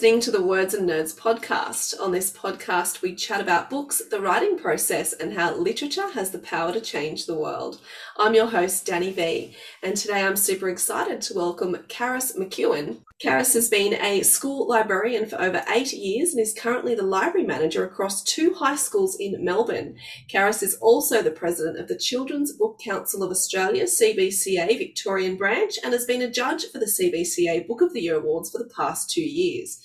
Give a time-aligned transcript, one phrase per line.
[0.00, 1.94] Listening to the Words and Nerds podcast.
[2.00, 6.38] On this podcast, we chat about books, the writing process, and how literature has the
[6.38, 7.82] power to change the world.
[8.16, 13.02] I'm your host, Danny V, and today I'm super excited to welcome Karis McEwen.
[13.22, 17.46] Karis has been a school librarian for over eight years and is currently the library
[17.46, 19.96] manager across two high schools in Melbourne.
[20.32, 25.74] Karis is also the president of the Children's Book Council of Australia, CBCA Victorian branch,
[25.84, 28.72] and has been a judge for the CBCA Book of the Year Awards for the
[28.74, 29.82] past two years.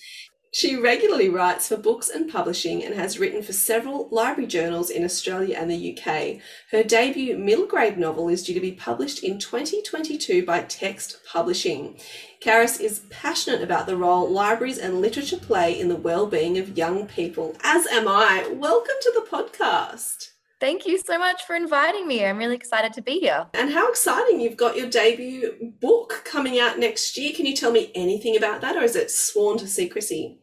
[0.58, 5.04] She regularly writes for books and publishing and has written for several library journals in
[5.04, 6.40] Australia and the UK.
[6.70, 12.00] Her debut middle grade novel is due to be published in 2022 by Text Publishing.
[12.42, 17.06] Karis is passionate about the role libraries and literature play in the well-being of young
[17.06, 18.48] people, as am I.
[18.50, 20.30] Welcome to the podcast.
[20.58, 22.24] Thank you so much for inviting me.
[22.24, 23.46] I'm really excited to be here.
[23.52, 24.40] And how exciting!
[24.40, 27.34] You've got your debut book coming out next year.
[27.34, 30.38] Can you tell me anything about that, or is it sworn to secrecy?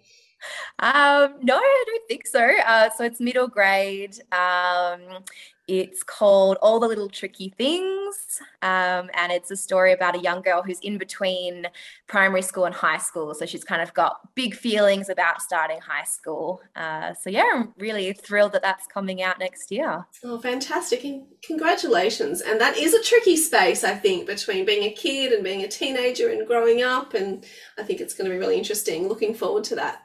[0.80, 2.50] Um, no, I don't think so.
[2.66, 4.18] Uh, so it's middle grade.
[4.32, 5.24] Um,
[5.68, 8.42] it's called All the Little Tricky Things.
[8.62, 11.68] Um, and it's a story about a young girl who's in between
[12.08, 13.34] primary school and high school.
[13.34, 16.62] So she's kind of got big feelings about starting high school.
[16.76, 20.06] Uh, so, yeah, I'm really thrilled that that's coming out next year.
[20.24, 21.06] Oh, fantastic.
[21.06, 22.42] And congratulations.
[22.42, 25.68] And that is a tricky space, I think, between being a kid and being a
[25.70, 27.14] teenager and growing up.
[27.14, 27.46] And
[27.78, 29.08] I think it's going to be really interesting.
[29.08, 30.04] Looking forward to that.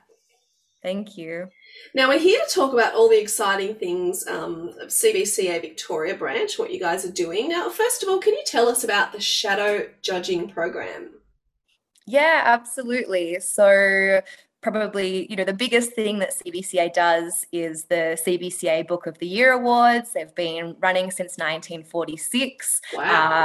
[0.83, 1.49] Thank you.
[1.95, 6.59] Now, we're here to talk about all the exciting things um, of CBCA Victoria branch,
[6.59, 7.49] what you guys are doing.
[7.49, 11.11] Now, first of all, can you tell us about the shadow judging program?
[12.07, 13.41] Yeah, absolutely.
[13.41, 14.21] So,
[14.61, 19.27] probably you know the biggest thing that CBCA does is the CBCA Book of the
[19.27, 20.13] Year awards.
[20.13, 23.03] They've been running since 1946, Wow.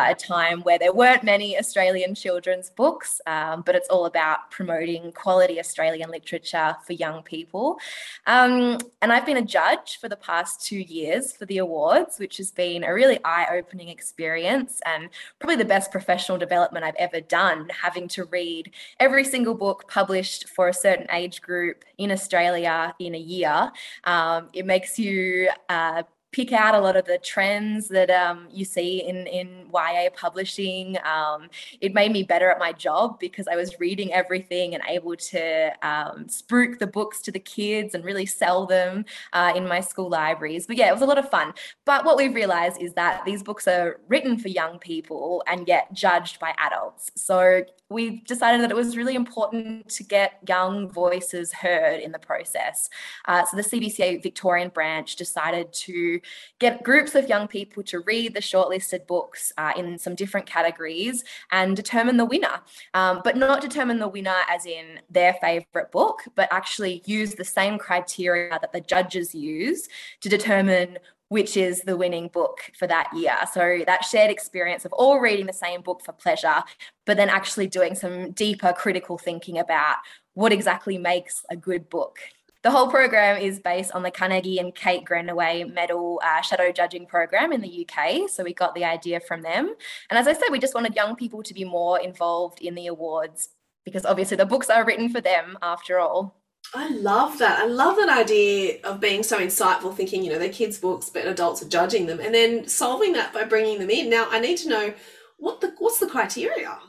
[0.08, 4.50] uh, a time where there weren't many Australian children's books, um, but it's all about
[4.50, 7.78] promoting quality Australian literature for young people.
[8.26, 12.38] Um, and I've been a judge for the past two years for the awards, which
[12.38, 15.10] has been a really eye-opening experience and
[15.40, 17.70] probably the best professional development I've ever done.
[17.70, 23.16] Having to read every single book published for a certain age group in Australia in
[23.16, 23.72] a year.
[24.04, 26.04] Um, it makes you uh,
[26.34, 30.98] pick out a lot of the trends that um, you see in, in YA publishing.
[31.06, 31.48] Um,
[31.80, 35.68] it made me better at my job because I was reading everything and able to
[35.88, 40.10] um, spruik the books to the kids and really sell them uh, in my school
[40.10, 40.66] libraries.
[40.66, 41.54] But yeah, it was a lot of fun.
[41.86, 45.94] But what we've realized is that these books are written for young people and yet
[45.94, 47.12] judged by adults.
[47.16, 47.64] So
[47.94, 52.90] we decided that it was really important to get young voices heard in the process.
[53.26, 56.20] Uh, so the CBCA Victorian branch decided to
[56.60, 61.24] get groups of young people to read the shortlisted books uh, in some different categories
[61.52, 62.62] and determine the winner.
[62.94, 67.46] Um, but not determine the winner as in their favourite book, but actually use the
[67.46, 69.88] same criteria that the judges use
[70.22, 70.98] to determine
[71.34, 73.36] which is the winning book for that year.
[73.52, 76.64] So that shared experience of all reading the same book for pleasure,
[77.08, 79.98] but then actually doing some deeper critical thinking about
[80.36, 82.20] what exactly makes a good book.
[82.64, 87.06] The whole program is based on the Carnegie and Kate Greenaway Medal uh, Shadow Judging
[87.06, 88.30] Program in the UK.
[88.30, 89.76] So we got the idea from them.
[90.10, 92.88] And as I said, we just wanted young people to be more involved in the
[92.88, 93.50] awards
[93.84, 96.40] because obviously the books are written for them after all.
[96.74, 97.60] I love that.
[97.60, 101.28] I love that idea of being so insightful, thinking, you know, they're kids' books, but
[101.28, 104.10] adults are judging them, and then solving that by bringing them in.
[104.10, 104.94] Now, I need to know
[105.38, 106.80] what the what's the criteria.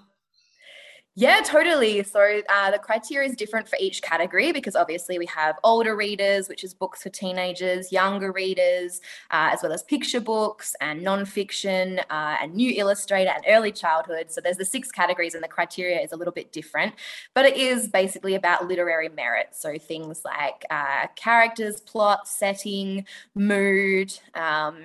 [1.16, 2.02] Yeah, totally.
[2.02, 6.48] So uh, the criteria is different for each category because obviously we have older readers,
[6.48, 9.00] which is books for teenagers, younger readers,
[9.30, 14.32] uh, as well as picture books and nonfiction uh, and new illustrator and early childhood.
[14.32, 16.94] So there's the six categories, and the criteria is a little bit different,
[17.32, 19.50] but it is basically about literary merit.
[19.52, 23.06] So things like uh, characters, plot, setting,
[23.36, 24.78] mood, um,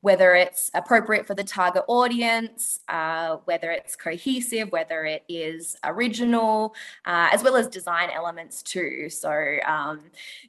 [0.00, 6.74] whether it's appropriate for the target audience, uh, whether it's cohesive, whether it is original,
[7.06, 9.08] uh, as well as design elements too.
[9.08, 10.00] So, um,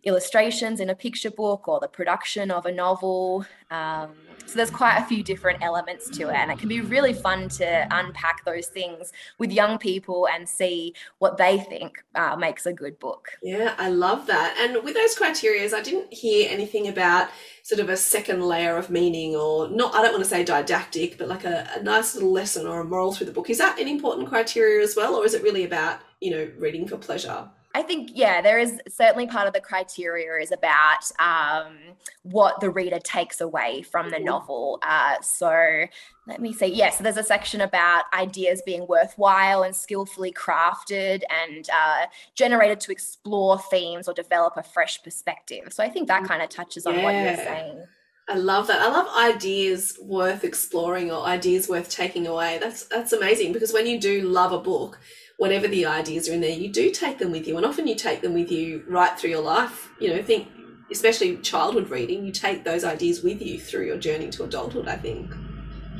[0.04, 3.46] illustrations in a picture book or the production of a novel.
[3.74, 4.12] Um,
[4.46, 7.50] so, there's quite a few different elements to it, and it can be really fun
[7.50, 12.74] to unpack those things with young people and see what they think uh, makes a
[12.74, 13.30] good book.
[13.42, 14.56] Yeah, I love that.
[14.60, 17.30] And with those criteria, I didn't hear anything about
[17.64, 21.18] sort of a second layer of meaning or not i don't want to say didactic
[21.18, 23.80] but like a, a nice little lesson or a moral through the book is that
[23.80, 27.50] an important criteria as well or is it really about you know reading for pleasure
[27.76, 31.76] I think, yeah, there is certainly part of the criteria is about um,
[32.22, 34.26] what the reader takes away from the mm-hmm.
[34.26, 34.80] novel.
[34.84, 35.86] Uh, so
[36.28, 36.68] let me see.
[36.68, 42.06] Yeah, so there's a section about ideas being worthwhile and skillfully crafted and uh,
[42.36, 45.74] generated to explore themes or develop a fresh perspective.
[45.74, 47.04] So I think that mm, kind of touches on yeah.
[47.04, 47.84] what you're saying.
[48.30, 48.82] I love that.
[48.82, 52.58] I love ideas worth exploring or ideas worth taking away.
[52.58, 55.00] That's that's amazing because when you do love a book,
[55.38, 57.58] whatever the ideas are in there, you do take them with you.
[57.58, 59.90] And often you take them with you right through your life.
[60.00, 60.48] You know, think,
[60.92, 64.98] especially childhood reading, you take those ideas with you through your journey to adulthood, I
[64.98, 65.32] think.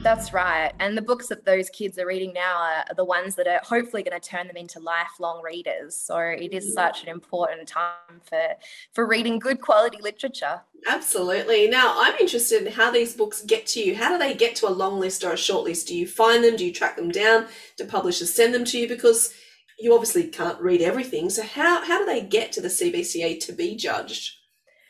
[0.04, 0.74] That's right.
[0.82, 4.04] And the books that those kids are reading now are the ones that are hopefully
[4.04, 5.96] going to turn them into lifelong readers.
[5.96, 6.74] So it is mm-hmm.
[6.74, 8.50] such an important time for
[8.92, 10.62] for reading good quality literature.
[10.86, 11.70] Absolutely.
[11.70, 13.96] Now, I'm interested in how these books get to you.
[13.96, 15.88] How do they get to a long list or a short list?
[15.88, 16.58] Do you find them?
[16.58, 17.48] Do you track them down?
[17.78, 18.90] Do publishers send them to you?
[18.90, 19.34] Because
[19.80, 21.30] you obviously can't read everything.
[21.30, 24.36] So how, how do they get to the CBCA to be judged?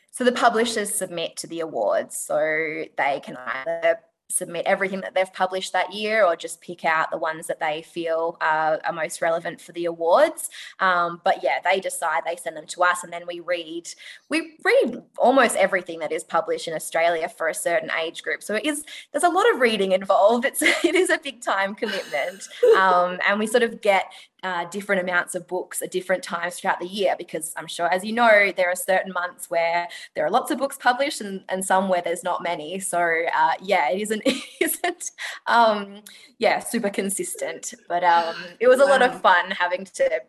[0.10, 2.18] So the publishers submit to the awards.
[2.18, 4.00] So they can either
[4.34, 7.84] submit everything that they've published that year or just pick out the ones that they
[7.84, 10.50] feel are, are most relevant for the awards.
[10.80, 13.88] Um, but yeah, they decide, they send them to us, and then we read.
[14.30, 18.42] We read almost everything that is published in Australia for a certain age group.
[18.42, 20.46] So it is there's a lot of reading involved.
[20.46, 22.48] It's it is a big time commitment,
[22.78, 24.12] um, and we sort of get
[24.44, 28.04] uh, different amounts of books at different times throughout the year because I'm sure, as
[28.04, 31.63] you know, there are certain months where there are lots of books published and, and
[31.63, 32.80] some where there's not many.
[32.80, 35.12] So uh, yeah, it isn't it isn't
[35.48, 36.01] um,
[36.40, 40.22] yeah super consistent, but um, it was a lot of fun having to.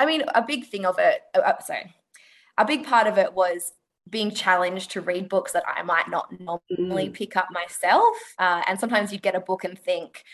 [0.00, 1.22] I mean, a big thing of it.
[1.34, 1.94] Uh, uh, sorry,
[2.56, 3.72] a big part of it was
[4.10, 7.12] being challenged to read books that I might not normally mm.
[7.12, 8.16] pick up myself.
[8.38, 10.24] Uh, and sometimes you'd get a book and think,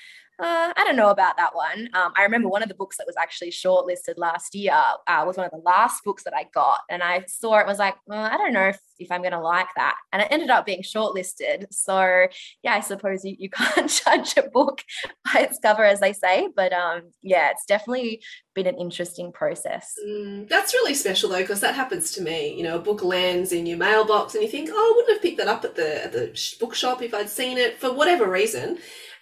[0.41, 1.89] uh, I don't know about that one.
[1.95, 5.37] Um, I remember one of the books that was actually shortlisted last year uh, was
[5.37, 8.25] one of the last books that I got, and I saw it was like, well,
[8.25, 10.83] I don't know if, if I'm going to like that, and it ended up being
[10.83, 11.67] shortlisted.
[11.71, 12.27] So
[12.63, 14.83] yeah, I suppose you, you can't judge a book
[15.25, 18.23] by its cover, as they say, but um, yeah, it's definitely
[18.55, 19.95] been an interesting process.
[20.05, 22.57] Mm, that's really special though, because that happens to me.
[22.57, 25.23] You know, a book lands in your mailbox, and you think, oh, I wouldn't have
[25.23, 28.79] picked that up at the at the bookshop if I'd seen it for whatever reason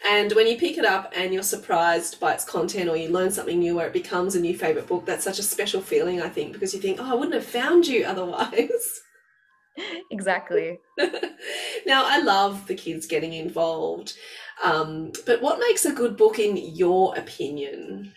[0.09, 3.31] and when you pick it up and you're surprised by its content or you learn
[3.31, 6.29] something new where it becomes a new favorite book, that's such a special feeling, I
[6.29, 9.01] think, because you think, oh, I wouldn't have found you otherwise.
[10.11, 10.79] Exactly.
[11.87, 14.15] now, I love the kids getting involved.
[14.63, 18.13] Um, but what makes a good book in your opinion?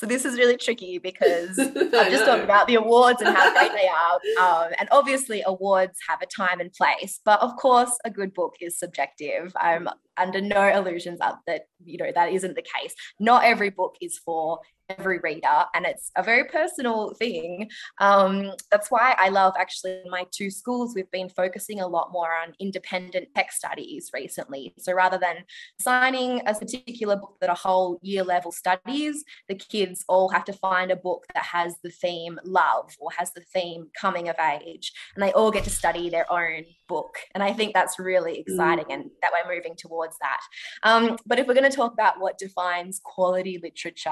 [0.00, 3.70] So this is really tricky because I've just talked about the awards and how great
[3.72, 4.14] they are.
[4.40, 8.54] Um, and obviously, awards have a time and place, but of course, a good book
[8.62, 9.52] is subjective.
[9.60, 12.94] I'm under no illusions that you know that isn't the case.
[13.18, 14.60] Not every book is for
[14.98, 17.68] every reader and it's a very personal thing
[17.98, 22.10] um, that's why i love actually in my two schools we've been focusing a lot
[22.12, 25.36] more on independent tech studies recently so rather than
[25.80, 30.52] signing a particular book that a whole year level studies the kids all have to
[30.52, 34.92] find a book that has the theme love or has the theme coming of age
[35.14, 38.40] and they all get to study their own book and i think that's really mm.
[38.40, 38.94] exciting mm.
[38.94, 40.40] and that we're moving towards that
[40.82, 44.10] um, but if we're going to talk about what defines quality literature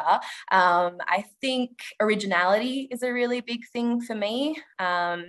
[0.52, 0.67] um,
[1.06, 1.70] I think
[2.00, 4.60] originality is a really big thing for me.
[4.78, 5.26] Um,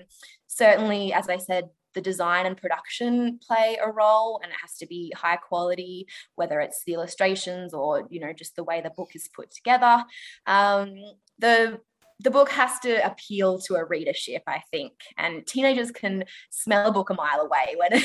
[0.47, 4.85] certainly, as I said, the design and production play a role and it has to
[4.85, 6.05] be high quality
[6.35, 10.05] whether it's the illustrations or you know just the way the book is put together
[10.45, 10.93] um,
[11.39, 11.79] the
[12.21, 16.91] the book has to appeal to a readership, I think, and teenagers can smell a
[16.91, 18.03] book a mile away when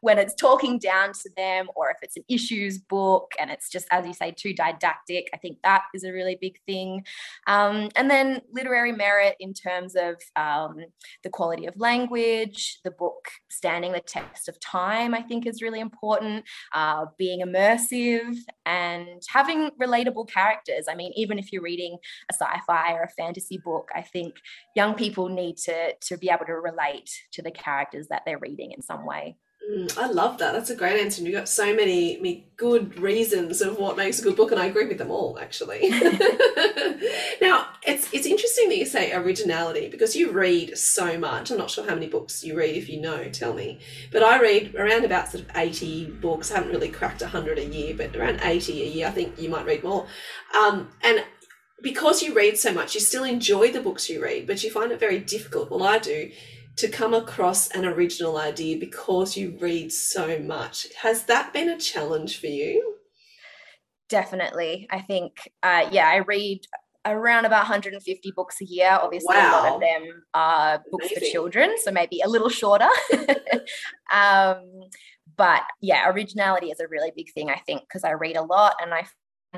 [0.00, 3.86] when it's talking down to them, or if it's an issues book and it's just,
[3.90, 5.28] as you say, too didactic.
[5.32, 7.04] I think that is a really big thing.
[7.46, 10.76] Um, and then literary merit in terms of um,
[11.22, 15.80] the quality of language, the book standing the test of time, I think is really
[15.80, 16.44] important.
[16.74, 20.86] Uh, being immersive and having relatable characters.
[20.88, 21.98] I mean, even if you're reading
[22.30, 24.34] a sci-fi or a fantasy fantasy book, I think
[24.74, 28.72] young people need to to be able to relate to the characters that they're reading
[28.72, 29.36] in some way.
[29.70, 30.52] Mm, I love that.
[30.52, 31.22] That's a great answer.
[31.22, 34.66] You've got so many, many good reasons of what makes a good book, and I
[34.66, 35.90] agree with them all, actually.
[37.42, 41.50] now, it's it's interesting that you say originality because you read so much.
[41.50, 42.76] I'm not sure how many books you read.
[42.76, 43.80] If you know, tell me.
[44.10, 46.50] But I read around about sort of 80 books.
[46.50, 49.06] I haven't really cracked 100 a year, but around 80 a year.
[49.06, 50.06] I think you might read more.
[50.58, 51.22] Um, and
[51.82, 54.92] because you read so much, you still enjoy the books you read, but you find
[54.92, 55.70] it very difficult.
[55.70, 56.30] Well, I do
[56.76, 60.86] to come across an original idea because you read so much.
[61.02, 62.94] Has that been a challenge for you?
[64.08, 64.86] Definitely.
[64.90, 66.60] I think, uh, yeah, I read
[67.04, 68.90] around about 150 books a year.
[68.90, 69.50] Obviously, wow.
[69.50, 71.18] a lot of them are books Amazing.
[71.18, 72.88] for children, so maybe a little shorter.
[74.12, 74.62] um,
[75.36, 78.74] but yeah, originality is a really big thing, I think, because I read a lot
[78.80, 79.06] and I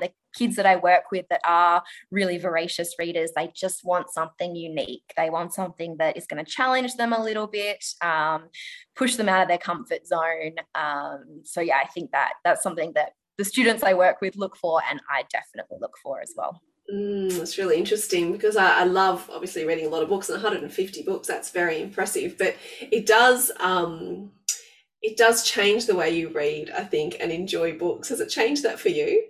[0.00, 4.54] the kids that I work with that are really voracious readers, they just want something
[4.54, 5.12] unique.
[5.16, 8.48] They want something that is going to challenge them a little bit, um,
[8.96, 10.56] push them out of their comfort zone.
[10.74, 14.56] Um, so yeah, I think that that's something that the students I work with look
[14.56, 16.60] for, and I definitely look for as well.
[16.92, 20.36] Mm, it's really interesting because I, I, love obviously reading a lot of books and
[20.36, 21.28] 150 books.
[21.28, 23.52] That's very impressive, but it does.
[23.60, 24.32] Um,
[25.00, 28.10] it does change the way you read, I think, and enjoy books.
[28.10, 29.24] Has it changed that for you?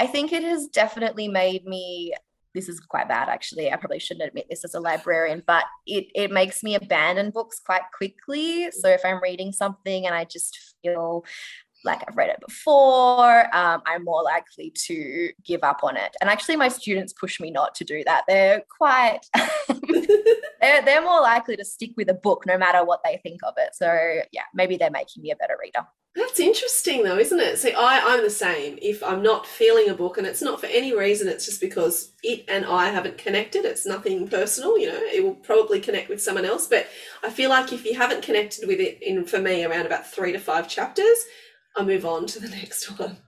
[0.00, 2.14] I think it has definitely made me
[2.52, 3.70] this is quite bad actually.
[3.70, 7.60] I probably shouldn't admit this as a librarian, but it it makes me abandon books
[7.60, 8.70] quite quickly.
[8.72, 11.24] So if I'm reading something and I just feel
[11.84, 16.16] like I've read it before, um, I'm more likely to give up on it.
[16.20, 18.24] And actually, my students push me not to do that.
[18.28, 19.20] They're quite,
[20.60, 23.54] they're, they're more likely to stick with a book no matter what they think of
[23.56, 23.74] it.
[23.74, 25.86] So, yeah, maybe they're making me a better reader.
[26.16, 27.58] That's interesting though, isn't it?
[27.58, 28.78] See, I, I'm the same.
[28.82, 32.12] If I'm not feeling a book and it's not for any reason, it's just because
[32.24, 33.64] it and I haven't connected.
[33.64, 36.66] It's nothing personal, you know, it will probably connect with someone else.
[36.66, 36.88] But
[37.22, 40.32] I feel like if you haven't connected with it in for me around about three
[40.32, 41.24] to five chapters,
[41.76, 43.18] I move on to the next one.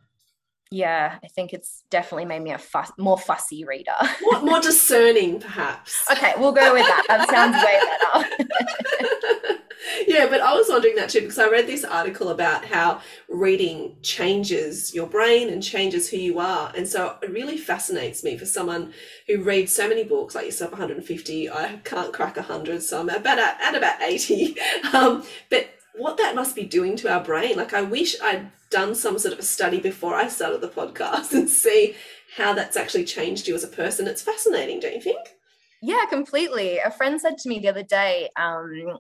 [0.73, 3.93] Yeah, I think it's definitely made me a fuss, more fussy reader.
[4.23, 6.07] more, more discerning, perhaps.
[6.11, 7.05] Okay, we'll go with that.
[7.09, 9.59] That sounds way better.
[10.07, 13.97] yeah, but I was wondering that too because I read this article about how reading
[14.03, 16.73] changes your brain and changes who you are.
[16.75, 18.95] And so it really fascinates me for someone
[19.29, 21.51] who reads so many books, like yourself, 150.
[21.51, 24.57] I can't crack 100, so I'm about at, at about 80.
[24.93, 27.57] Um, but what that must be doing to our brain.
[27.57, 31.33] Like, I wish I'd done some sort of a study before I started the podcast
[31.33, 31.95] and see
[32.37, 34.07] how that's actually changed you as a person.
[34.07, 35.37] It's fascinating, don't you think?
[35.83, 36.79] Yeah, completely.
[36.79, 38.99] A friend said to me the other day, um,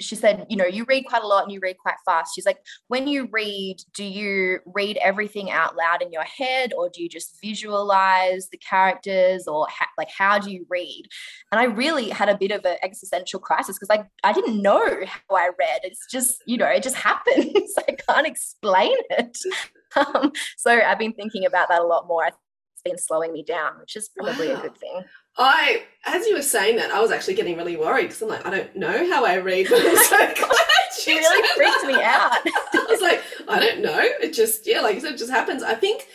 [0.00, 2.34] she said, you know, you read quite a lot and you read quite fast.
[2.34, 6.90] She's like, when you read, do you read everything out loud in your head or
[6.90, 11.04] do you just visualize the characters or ha- like how do you read?
[11.50, 14.84] And I really had a bit of an existential crisis because like I didn't know
[15.06, 15.80] how I read.
[15.82, 17.74] It's just, you know, it just happens.
[17.88, 19.38] I can't explain it.
[19.96, 22.26] Um, so I've been thinking about that a lot more.
[22.26, 22.36] It's
[22.84, 24.58] been slowing me down, which is probably wow.
[24.58, 25.04] a good thing.
[25.38, 28.46] I, as you were saying that, I was actually getting really worried because I'm like,
[28.46, 30.60] I don't know how I read, but I'm so glad
[30.98, 32.32] she really freaked me out.
[32.74, 34.00] I was like, I don't know.
[34.00, 35.62] It just, yeah, like you said, it just happens.
[35.62, 36.06] I think,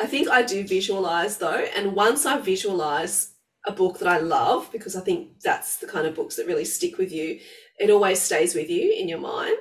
[0.00, 3.32] I think I do visualize though, and once I visualize
[3.66, 6.64] a book that I love, because I think that's the kind of books that really
[6.64, 7.38] stick with you,
[7.78, 9.56] it always stays with you in your mind.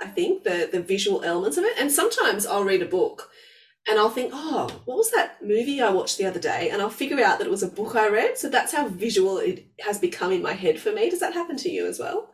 [0.00, 3.29] I think the the visual elements of it, and sometimes I'll read a book
[3.88, 6.70] and I'll think, oh, what was that movie I watched the other day?
[6.70, 8.36] And I'll figure out that it was a book I read.
[8.36, 11.08] So that's how visual it has become in my head for me.
[11.08, 12.30] Does that happen to you as well?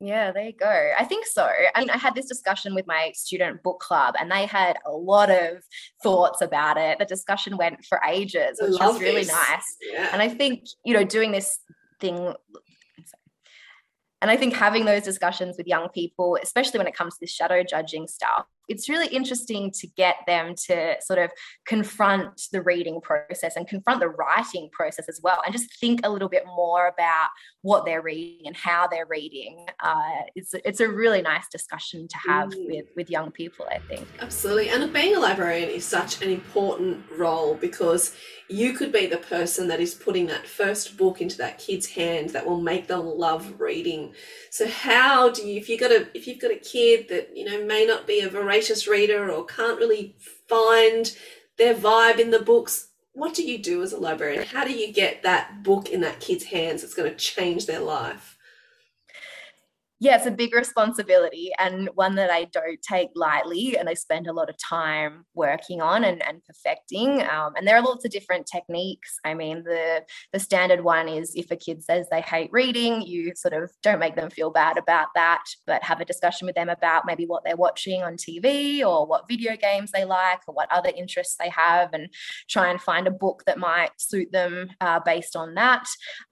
[0.00, 0.92] Yeah, there you go.
[0.98, 1.48] I think so.
[1.74, 4.92] I mean, I had this discussion with my student book club, and they had a
[4.92, 5.62] lot of
[6.02, 6.98] thoughts about it.
[6.98, 9.32] The discussion went for ages, which was really this.
[9.32, 9.76] nice.
[9.90, 10.10] Yeah.
[10.12, 11.58] And I think, you know, doing this
[11.98, 12.34] thing,
[14.20, 17.30] and I think having those discussions with young people, especially when it comes to this
[17.30, 21.30] shadow judging stuff, it's really interesting to get them to sort of
[21.66, 26.10] confront the reading process and confront the writing process as well, and just think a
[26.10, 27.28] little bit more about
[27.62, 29.66] what they're reading and how they're reading.
[29.82, 32.66] Uh, it's it's a really nice discussion to have Mm.
[32.66, 33.66] with with young people.
[33.70, 34.06] I think.
[34.20, 34.68] Absolutely.
[34.70, 38.14] And being a librarian is such an important role because
[38.48, 42.30] you could be the person that is putting that first book into that kid's hand
[42.30, 44.14] that will make them love reading.
[44.50, 47.44] So how do you if you got a if you've got a kid that, you
[47.44, 48.55] know, may not be a voracious
[48.88, 50.16] reader or can't really
[50.48, 51.16] find
[51.58, 54.44] their vibe in the books, what do you do as a librarian?
[54.44, 57.80] How do you get that book in that kid's hands that's going to change their
[57.80, 58.35] life?
[59.98, 63.78] Yeah, it's a big responsibility and one that I don't take lightly.
[63.78, 67.22] And I spend a lot of time working on and, and perfecting.
[67.22, 69.16] Um, and there are lots of different techniques.
[69.24, 73.32] I mean, the, the standard one is if a kid says they hate reading, you
[73.34, 76.68] sort of don't make them feel bad about that, but have a discussion with them
[76.68, 80.70] about maybe what they're watching on TV or what video games they like or what
[80.70, 82.12] other interests they have and
[82.50, 85.86] try and find a book that might suit them uh, based on that.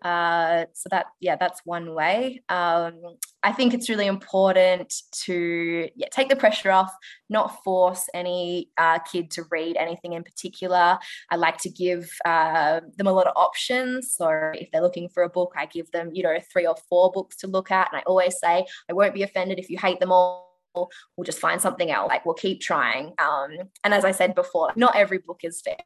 [0.04, 2.42] Uh, so that, yeah, that's one way.
[2.50, 3.00] Um,
[3.44, 6.92] I think it's really important to yeah, take the pressure off,
[7.28, 10.98] not force any uh, kid to read anything in particular.
[11.30, 14.14] I like to give uh, them a lot of options.
[14.16, 17.12] So if they're looking for a book, I give them, you know, three or four
[17.12, 17.92] books to look at.
[17.92, 20.50] And I always say, I won't be offended if you hate them all.
[20.74, 22.08] We'll just find something else.
[22.08, 23.12] Like we'll keep trying.
[23.18, 23.50] Um,
[23.84, 25.76] and as I said before, not every book is fair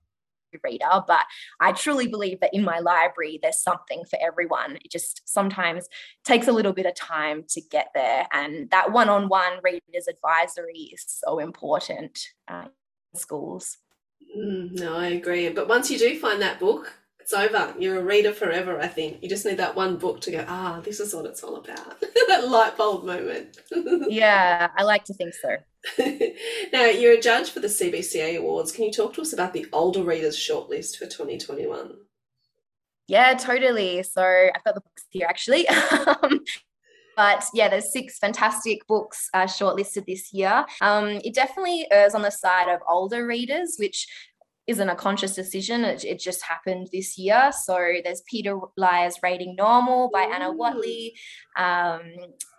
[0.64, 1.24] reader, but
[1.60, 4.76] I truly believe that in my library there's something for everyone.
[4.76, 5.88] It just sometimes
[6.24, 11.04] takes a little bit of time to get there, and that one-on-one readers advisory is
[11.06, 12.66] so important uh,
[13.14, 13.78] in schools.
[14.36, 15.48] Mm, no, I agree.
[15.48, 16.92] But once you do find that book,
[17.30, 17.74] it's over.
[17.78, 19.22] You're a reader forever, I think.
[19.22, 22.00] You just need that one book to go, ah, this is what it's all about.
[22.28, 23.58] that light bulb moment.
[24.08, 25.56] yeah, I like to think so.
[26.72, 28.72] now, you're a judge for the CBCA Awards.
[28.72, 31.96] Can you talk to us about the older readers shortlist for 2021?
[33.08, 34.02] Yeah, totally.
[34.04, 35.68] So I've got the books here actually.
[35.68, 36.40] Um,
[37.14, 40.64] but yeah, there's six fantastic books uh, shortlisted this year.
[40.80, 44.06] Um, it definitely errs on the side of older readers, which
[44.68, 45.84] isn't a conscious decision.
[45.84, 47.50] It, it, just happened this year.
[47.64, 51.14] So there's Peta Lyre's Rating Normal by Anna Whateley,
[51.56, 52.02] um,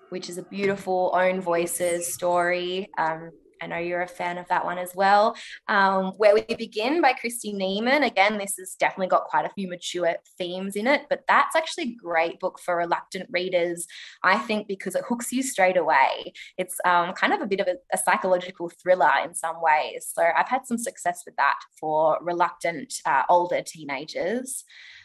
[0.10, 2.90] which is a beautiful own voices story.
[2.98, 3.30] Um,
[3.62, 5.36] I know you're a fan of that one as well.
[5.68, 8.06] Um, Where We Begin by Kristy Nieman.
[8.06, 11.84] Again, this has definitely got quite a few mature themes in it, but that's actually
[11.84, 13.88] a great book for reluctant readers,
[14.24, 16.34] I think, because it hooks you straight away.
[16.58, 20.10] It's um, kind of a bit of a, a, psychological thriller in some ways.
[20.12, 24.64] So I've had some success with that for reluctant uh, older teenagers.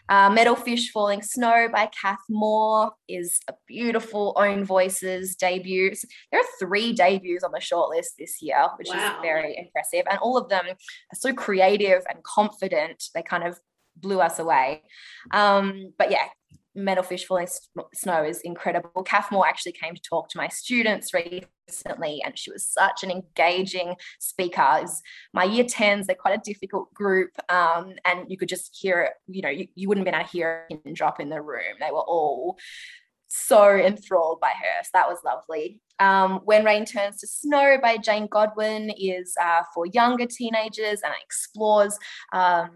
[0.08, 5.94] Uh, Metal Fish Falling Snow by Cath Moore is a beautiful Own Voices debut.
[6.30, 9.16] There are three debuts on the shortlist this year, which wow.
[9.16, 10.06] is very impressive.
[10.10, 13.04] And all of them are so creative and confident.
[13.14, 13.58] They kind of
[13.96, 14.82] blew us away.
[15.32, 16.26] Um, but yeah,
[16.74, 17.48] Metal Fish Falling
[17.94, 19.02] Snow is incredible.
[19.02, 23.10] Cath Moore actually came to talk to my students recently, and she was such an
[23.10, 24.80] engaging speaker.
[24.82, 25.00] Was,
[25.32, 29.12] my year 10s, they're quite a difficult group, um, and you could just hear it,
[29.28, 31.76] you know, you, you wouldn't be able to hear a drop in the room.
[31.80, 32.58] They were all
[33.28, 34.82] so enthralled by her.
[34.84, 35.80] So that was lovely.
[35.98, 41.12] Um, when Rain Turns to Snow by Jane Godwin is uh, for younger teenagers and
[41.22, 41.98] explores
[42.32, 42.70] um,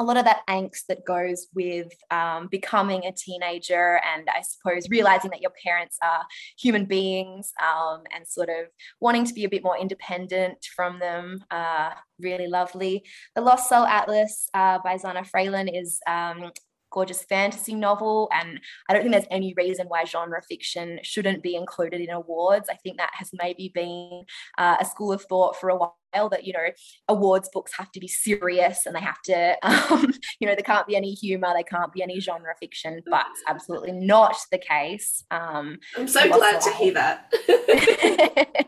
[0.00, 4.88] a lot of that angst that goes with um, becoming a teenager and I suppose
[4.88, 6.24] realizing that your parents are
[6.58, 8.66] human beings um, and sort of
[9.00, 11.44] wanting to be a bit more independent from them.
[11.50, 13.04] Uh, really lovely.
[13.34, 16.50] The Lost Soul Atlas uh, by Zana Fraillon is um,
[16.90, 18.58] gorgeous fantasy novel and
[18.88, 22.74] i don't think there's any reason why genre fiction shouldn't be included in awards i
[22.74, 24.24] think that has maybe been
[24.58, 26.68] uh, a school of thought for a while that you know
[27.08, 30.86] awards books have to be serious and they have to um, you know there can't
[30.86, 35.78] be any humor they can't be any genre fiction but absolutely not the case um,
[35.96, 37.32] i'm so glad to hear that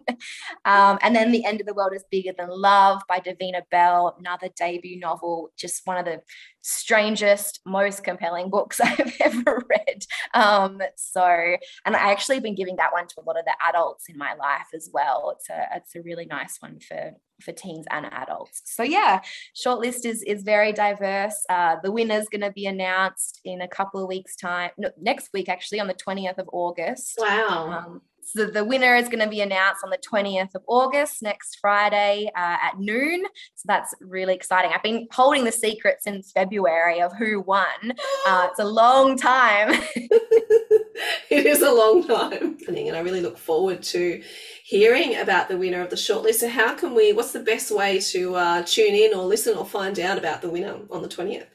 [0.65, 4.17] Um, and then The End of the World is Bigger Than Love by Davina Bell,
[4.19, 6.21] another debut novel, just one of the
[6.63, 10.05] strangest, most compelling books I've ever read.
[10.35, 14.09] Um, so, and I actually been giving that one to a lot of the adults
[14.09, 15.35] in my life as well.
[15.37, 18.63] It's a it's a really nice one for for teens and adults.
[18.65, 19.21] So yeah,
[19.55, 21.45] shortlist is is very diverse.
[21.49, 24.71] Uh, the winner's going to be announced in a couple of weeks' time.
[24.79, 27.15] No, next week actually on the twentieth of August.
[27.19, 27.71] Wow.
[27.71, 31.59] Um, so the winner is going to be announced on the 20th of August, next
[31.61, 33.25] Friday uh, at noon.
[33.55, 34.71] So that's really exciting.
[34.73, 37.67] I've been holding the secret since February of who won.
[38.25, 39.69] Uh, it's a long time.
[39.97, 42.57] it is a long time.
[42.69, 44.23] And I really look forward to
[44.65, 46.37] hearing about the winner of the shortlist.
[46.37, 49.67] So how can we, what's the best way to uh, tune in or listen or
[49.67, 51.47] find out about the winner on the 20th?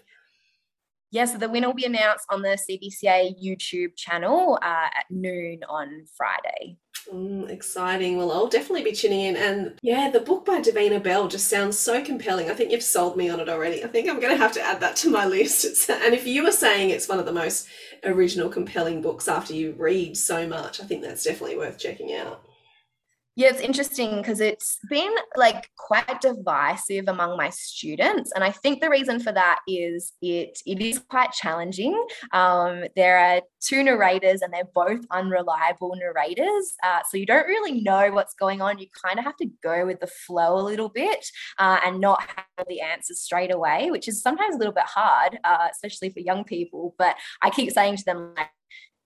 [1.11, 5.61] Yeah, so the winner will be announced on the CBCA YouTube channel uh, at noon
[5.69, 6.77] on Friday.
[7.13, 8.17] Mm, exciting.
[8.17, 9.37] Well, I'll definitely be tuning in.
[9.37, 12.49] And yeah, the book by Davina Bell just sounds so compelling.
[12.49, 13.83] I think you've sold me on it already.
[13.83, 15.63] I think I'm going to have to add that to my list.
[15.63, 17.67] It's, and if you were saying it's one of the most
[18.03, 22.43] original, compelling books after you read so much, I think that's definitely worth checking out.
[23.37, 28.81] Yeah, it's interesting because it's been like quite divisive among my students, and I think
[28.81, 31.93] the reason for that is it it is quite challenging.
[32.33, 37.79] Um, there are two narrators, and they're both unreliable narrators, uh, so you don't really
[37.79, 38.79] know what's going on.
[38.79, 41.23] You kind of have to go with the flow a little bit
[41.59, 45.37] uh, and not have the answers straight away, which is sometimes a little bit hard,
[45.43, 46.95] uh, especially for young people.
[46.97, 48.49] But I keep saying to them like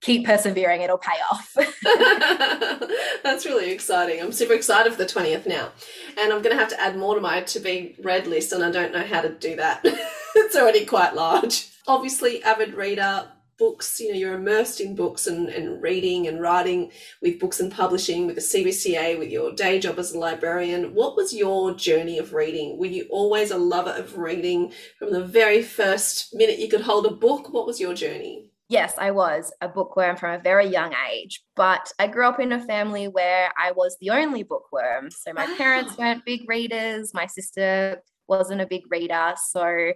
[0.02, 1.56] keep persevering, it'll pay off.
[3.22, 4.20] That's really exciting.
[4.20, 5.70] I'm super excited for the 20th now.
[6.18, 8.62] And I'm going to have to add more to my to be read list, and
[8.62, 9.80] I don't know how to do that.
[10.34, 11.70] it's already quite large.
[11.86, 16.90] Obviously, avid reader, books, you know, you're immersed in books and, and reading and writing
[17.20, 20.94] with books and publishing with the CBCA, with your day job as a librarian.
[20.94, 22.78] What was your journey of reading?
[22.78, 27.06] Were you always a lover of reading from the very first minute you could hold
[27.06, 27.52] a book?
[27.52, 28.51] What was your journey?
[28.72, 32.52] Yes, I was a bookworm from a very young age, but I grew up in
[32.52, 35.10] a family where I was the only bookworm.
[35.10, 39.34] So my parents weren't big readers, my sister wasn't a big reader.
[39.50, 39.92] So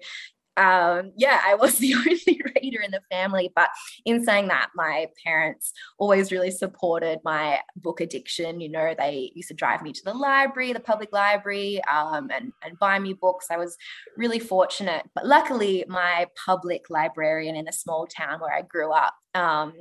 [0.57, 3.53] um, yeah, I was the only reader in the family.
[3.55, 3.71] But
[4.05, 8.61] in saying that, my parents always really supported my book addiction.
[8.61, 12.53] You know, they used to drive me to the library, the public library, um, and,
[12.63, 13.47] and buy me books.
[13.51, 13.77] I was
[14.17, 15.05] really fortunate.
[15.15, 19.75] But luckily, my public librarian in the small town where I grew up um,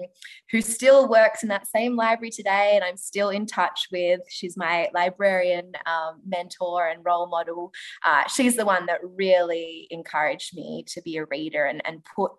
[0.52, 4.20] who still works in that same library today, and I'm still in touch with.
[4.30, 7.72] She's my librarian um, mentor and role model.
[8.04, 12.32] Uh, she's the one that really encouraged me to be a reader and, and put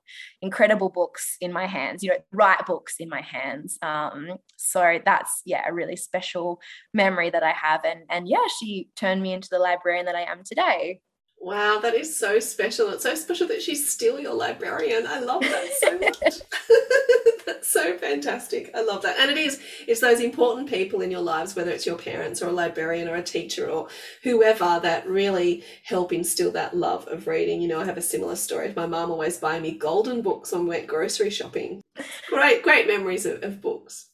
[0.42, 3.78] incredible books in my hands, you know, right books in my hands.
[3.82, 6.60] Um, so that's, yeah, a really special
[6.92, 7.84] memory that I have.
[7.84, 11.00] And, and yeah, she turned me into the librarian that I am today.
[11.38, 12.88] Wow, that is so special.
[12.88, 15.06] It's so special that she's still your librarian.
[15.06, 16.40] I love that so much.
[17.46, 18.70] That's so fantastic.
[18.74, 19.18] I love that.
[19.20, 22.48] And it is, it's those important people in your lives, whether it's your parents or
[22.48, 23.88] a librarian or a teacher or
[24.24, 27.62] whoever, that really help instill that love of reading.
[27.62, 28.72] You know, I have a similar story.
[28.74, 31.80] My mom always buying me golden books when we went grocery shopping.
[32.28, 34.10] Great, great memories of, of books.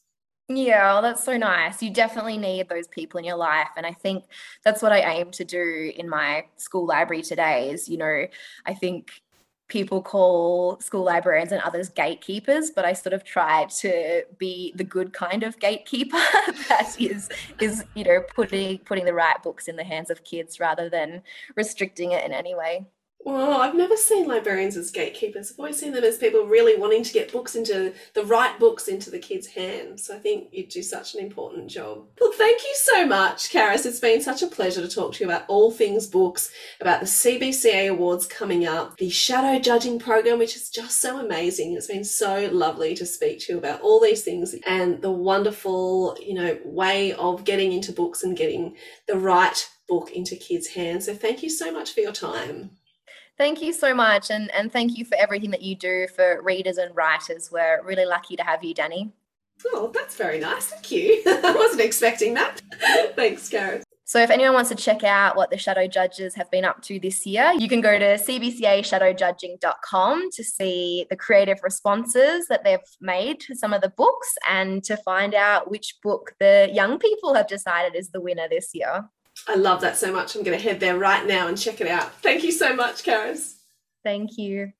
[0.49, 1.81] Yeah, well, that's so nice.
[1.81, 3.69] You definitely need those people in your life.
[3.77, 4.25] And I think
[4.63, 8.27] that's what I aim to do in my school library today is, you know,
[8.65, 9.11] I think
[9.69, 14.83] people call school librarians and others gatekeepers, but I sort of try to be the
[14.83, 16.17] good kind of gatekeeper
[16.69, 17.29] that is
[17.61, 21.23] is, you know, putting putting the right books in the hands of kids rather than
[21.55, 22.85] restricting it in any way.
[23.25, 25.51] Well, I've never seen librarians as gatekeepers.
[25.51, 28.89] I've always seen them as people really wanting to get books into the right books
[28.89, 30.05] into the kids' hands.
[30.05, 32.05] So I think you do such an important job.
[32.19, 33.85] Well, thank you so much, Karis.
[33.85, 37.05] It's been such a pleasure to talk to you about all things books, about the
[37.05, 41.73] CBCA Awards coming up, the shadow judging program, which is just so amazing.
[41.73, 46.17] It's been so lovely to speak to you about all these things and the wonderful,
[46.21, 48.75] you know, way of getting into books and getting
[49.07, 51.05] the right book into kids' hands.
[51.05, 52.71] So thank you so much for your time.
[53.37, 54.29] Thank you so much.
[54.29, 57.49] And, and thank you for everything that you do for readers and writers.
[57.51, 59.11] We're really lucky to have you, Danny.
[59.67, 60.67] Oh, that's very nice.
[60.67, 61.21] Thank you.
[61.25, 62.61] I wasn't expecting that.
[63.15, 63.83] Thanks, Karis.
[64.05, 66.99] So, if anyone wants to check out what the shadow judges have been up to
[66.99, 73.39] this year, you can go to cbcashadowjudging.com to see the creative responses that they've made
[73.39, 77.47] to some of the books and to find out which book the young people have
[77.47, 79.05] decided is the winner this year.
[79.47, 80.35] I love that so much.
[80.35, 82.13] I'm going to head there right now and check it out.
[82.21, 83.55] Thank you so much, Karis.
[84.03, 84.71] Thank you.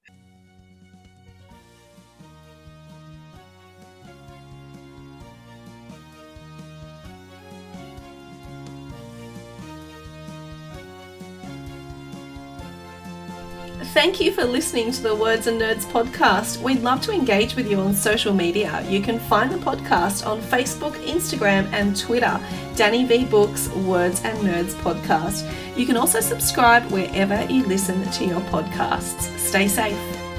[13.94, 16.60] Thank you for listening to the Words and Nerds podcast.
[16.60, 18.84] We'd love to engage with you on social media.
[18.90, 22.40] You can find the podcast on Facebook, Instagram, and Twitter.
[22.76, 25.48] Danny V Books, Words and Nerds podcast.
[25.78, 29.30] You can also subscribe wherever you listen to your podcasts.
[29.38, 29.94] Stay safe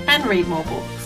[0.08, 1.03] and read more books.